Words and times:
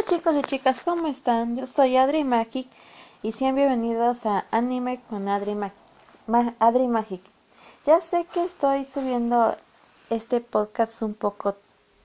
Hola 0.00 0.16
chicos 0.16 0.34
y 0.34 0.42
chicas, 0.42 0.80
¿cómo 0.80 1.08
están? 1.08 1.58
Yo 1.58 1.66
soy 1.66 1.98
Adri 1.98 2.24
Magic 2.24 2.66
y 3.22 3.32
sean 3.32 3.54
bienvenidos 3.54 4.24
a 4.24 4.46
Anime 4.50 4.98
con 5.10 5.28
Adri, 5.28 5.54
Magic. 6.88 7.20
Ya 7.84 8.00
sé 8.00 8.24
que 8.32 8.44
estoy 8.44 8.86
subiendo 8.86 9.54
este 10.08 10.40
podcast 10.40 11.02
un 11.02 11.12
poco 11.12 11.54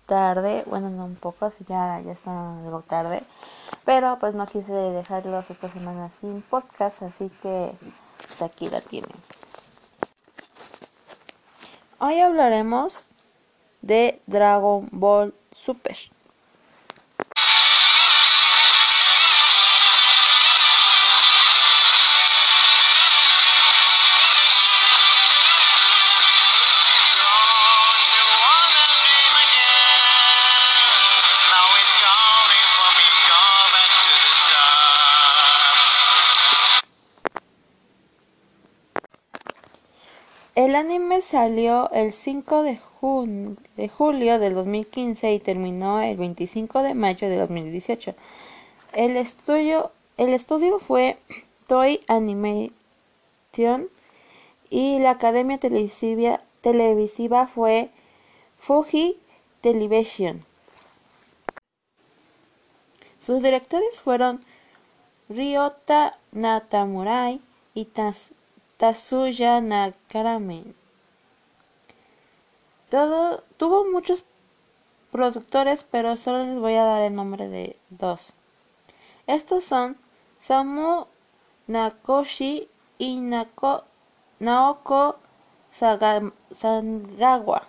tarde, 0.07 0.65
bueno, 0.65 0.89
no 0.89 1.05
un 1.05 1.15
poco, 1.15 1.49
si 1.51 1.63
ya, 1.63 2.01
ya 2.01 2.11
está 2.11 2.57
algo 2.59 2.81
tarde, 2.81 3.23
pero 3.85 4.17
pues 4.19 4.35
no 4.35 4.45
quise 4.45 4.73
dejarlos 4.73 5.49
esta 5.49 5.69
semana 5.69 6.09
sin 6.09 6.41
podcast, 6.41 7.01
así 7.01 7.31
que 7.41 7.71
pues, 8.27 8.41
aquí 8.41 8.69
la 8.69 8.81
tienen. 8.81 9.15
Hoy 11.99 12.19
hablaremos 12.19 13.07
de 13.81 14.21
Dragon 14.27 14.89
Ball 14.91 15.33
Super. 15.51 15.95
El 40.55 40.73
anime 40.75 41.21
salió 41.21 41.91
el 41.91 42.13
5 42.13 42.63
de, 42.63 42.79
julio 43.89 44.39
del 44.39 44.53
2015 44.53 45.33
y 45.33 45.39
terminó 45.41 45.99
el 45.99 46.15
25 46.15 46.81
de 46.81 46.93
mayo 46.93 47.27
de 47.27 47.35
2018. 47.35 48.15
El 48.93 49.17
estudio, 49.17 49.91
el 50.15 50.29
estudio 50.33 50.79
fue 50.79 51.17
Toy 51.67 51.99
Animation 52.07 52.71
y 54.69 54.99
la 54.99 55.09
academia 55.09 55.57
televisiva, 55.57 56.39
televisiva 56.61 57.47
fue 57.47 57.89
Fuji 58.57 59.17
Television. 59.59 60.45
Sus 63.19 63.43
directores 63.43 63.99
fueron 63.99 64.39
Ryota 65.27 66.17
Natamurai 66.31 67.41
y 67.73 67.83
Tas 67.83 68.31
Tatsuya 68.77 69.61
Nakarame. 69.61 70.73
Todo, 72.89 73.43
tuvo 73.57 73.89
muchos 73.89 74.25
productores, 75.11 75.83
pero 75.83 76.17
solo 76.17 76.43
les 76.43 76.59
voy 76.59 76.73
a 76.73 76.83
dar 76.83 77.01
el 77.01 77.15
nombre 77.15 77.47
de 77.47 77.77
dos. 77.89 78.33
Estos 79.27 79.63
son 79.63 79.97
Samu 80.39 81.07
Nakoshi 81.67 82.67
y 82.97 83.17
Naoko 84.39 85.19
Sagawa. 85.71 87.67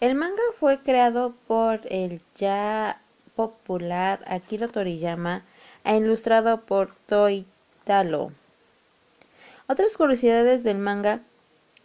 El 0.00 0.16
manga 0.16 0.42
fue 0.58 0.82
creado 0.82 1.32
por 1.46 1.80
el 1.90 2.20
ya 2.34 3.00
popular 3.36 4.24
Akira 4.26 4.66
Toriyama 4.66 5.44
e 5.84 5.96
ilustrado 5.96 6.62
por 6.62 6.94
Toitalo. 7.06 8.32
Otras 9.72 9.96
curiosidades 9.96 10.64
del 10.64 10.76
manga 10.76 11.22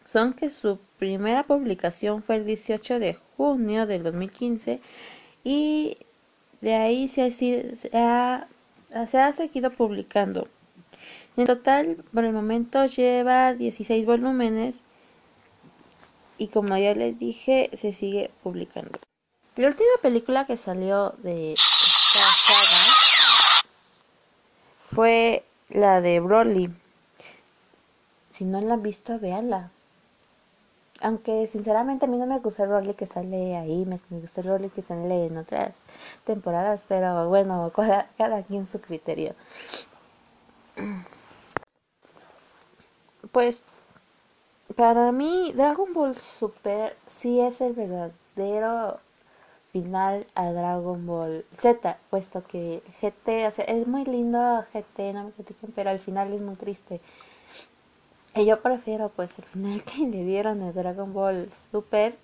son 0.07 0.33
que 0.33 0.49
su 0.49 0.77
primera 0.99 1.43
publicación 1.43 2.21
fue 2.21 2.35
el 2.35 2.45
18 2.45 2.99
de 2.99 3.13
junio 3.37 3.87
del 3.87 4.03
2015 4.03 4.81
y 5.45 5.95
de 6.59 6.75
ahí 6.75 7.07
se 7.07 7.23
ha, 7.93 8.47
se 9.07 9.17
ha, 9.17 9.31
seguido 9.31 9.71
publicando. 9.71 10.49
En 11.37 11.45
total, 11.45 12.03
por 12.13 12.25
el 12.25 12.33
momento 12.33 12.85
lleva 12.87 13.53
16 13.53 14.05
volúmenes 14.05 14.81
y 16.37 16.49
como 16.49 16.75
ya 16.75 16.93
les 16.93 17.17
dije, 17.17 17.69
se 17.73 17.93
sigue 17.93 18.31
publicando. 18.43 18.99
La 19.55 19.67
última 19.67 19.95
película 20.01 20.45
que 20.45 20.57
salió 20.57 21.15
de 21.19 21.53
esta 21.53 22.33
saga 22.35 23.63
fue 24.93 25.45
la 25.69 26.01
de 26.01 26.19
Broly. 26.19 26.69
Si 28.37 28.45
no 28.45 28.61
la 28.61 28.75
han 28.75 28.83
visto, 28.83 29.17
véanla. 29.17 29.71
Aunque 31.01 31.47
sinceramente 31.47 32.05
a 32.05 32.07
mí 32.07 32.19
no 32.19 32.27
me 32.27 32.37
gusta 32.37 32.65
el 32.65 32.69
rol 32.69 32.95
que 32.95 33.07
sale 33.07 33.57
ahí, 33.57 33.83
me, 33.83 33.97
gusta 34.11 34.41
el 34.41 34.47
rol 34.47 34.71
que 34.71 34.83
sale 34.83 35.25
en 35.25 35.37
otras 35.39 35.73
temporadas, 36.23 36.85
pero 36.87 37.29
bueno, 37.29 37.71
cada, 37.75 38.07
cada 38.15 38.43
quien 38.43 38.67
su 38.67 38.79
criterio. 38.79 39.33
Pues 43.31 43.61
para 44.75 45.11
mí 45.11 45.51
Dragon 45.55 45.91
Ball 45.93 46.15
Super 46.15 46.95
sí 47.07 47.41
es 47.41 47.59
el 47.61 47.73
verdadero 47.73 48.99
final 49.71 50.27
a 50.35 50.51
Dragon 50.51 51.03
Ball 51.07 51.43
Z, 51.55 51.97
puesto 52.11 52.45
que 52.45 52.83
GT, 53.01 53.47
o 53.47 53.51
sea, 53.51 53.65
es 53.65 53.87
muy 53.87 54.05
lindo 54.05 54.63
GT, 54.73 55.13
no 55.13 55.23
me 55.23 55.31
critiquen, 55.31 55.71
pero 55.75 55.89
al 55.89 55.99
final 55.99 56.31
es 56.33 56.41
muy 56.41 56.55
triste. 56.55 57.01
Y 58.37 58.45
yo 58.45 58.61
prefiero 58.61 59.09
pues 59.09 59.37
el 59.39 59.45
final 59.45 59.83
que 59.83 60.05
le 60.05 60.23
dieron 60.23 60.61
a 60.61 60.71
Dragon 60.71 61.11
Ball 61.11 61.49
Super 61.71 62.15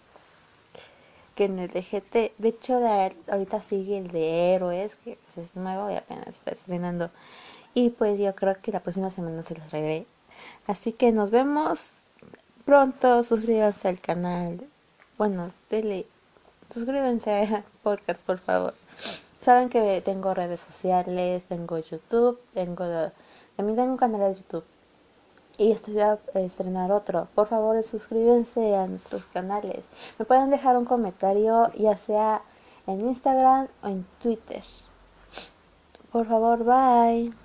que 1.34 1.46
en 1.46 1.58
el 1.58 1.72
de 1.72 1.82
GT. 1.82 2.34
De 2.38 2.50
hecho, 2.50 2.80
de, 2.80 3.16
ahorita 3.28 3.64
sigue 3.64 3.98
el 3.98 4.12
de 4.12 4.54
Héroes, 4.54 4.96
que 4.98 5.18
pues, 5.26 5.48
es 5.48 5.56
nuevo 5.56 5.90
y 5.90 5.96
apenas 5.96 6.28
está 6.28 6.52
estrenando. 6.52 7.10
Y 7.74 7.90
pues 7.90 8.20
yo 8.20 8.36
creo 8.36 8.62
que 8.62 8.72
la 8.72 8.82
próxima 8.82 9.10
semana 9.10 9.42
se 9.42 9.56
los 9.56 9.66
traeré. 9.68 10.06
Así 10.68 10.94
que 10.94 11.12
nos 11.12 11.32
vemos 11.32 11.94
pronto. 12.64 13.24
Suscríbanse 13.24 13.88
al 13.88 14.00
canal. 14.00 14.64
Bueno, 15.18 15.50
dele. 15.72 16.06
Suscríbanse 16.70 17.32
al 17.32 17.64
podcast, 17.82 18.22
por 18.22 18.38
favor. 18.38 18.76
Saben 19.42 19.70
que 19.70 20.02
tengo 20.02 20.36
redes 20.36 20.62
sociales, 20.62 21.46
tengo 21.46 21.80
YouTube, 21.80 22.40
tengo... 22.54 22.86
También 23.56 23.78
tengo 23.78 23.92
un 23.92 23.98
canal 23.98 24.34
de 24.34 24.40
YouTube 24.40 24.64
y 25.58 25.72
estoy 25.72 26.00
a 26.00 26.20
estrenar 26.36 26.92
otro. 26.92 27.28
Por 27.36 27.48
favor, 27.48 27.82
suscríbanse 27.84 28.76
a 28.76 28.88
nuestros 28.88 29.26
canales. 29.26 29.86
Me 30.18 30.26
pueden 30.26 30.50
dejar 30.50 30.78
un 30.78 30.86
comentario, 30.86 31.72
ya 31.76 31.98
sea 31.98 32.42
en 32.88 33.02
Instagram 33.02 33.68
o 33.82 33.88
en 33.88 34.06
Twitter. 34.22 34.64
Por 36.12 36.28
favor, 36.28 36.64
bye. 36.64 37.43